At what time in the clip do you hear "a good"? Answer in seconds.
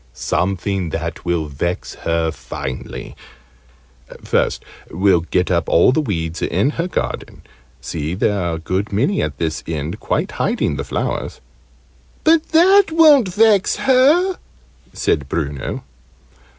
8.55-8.91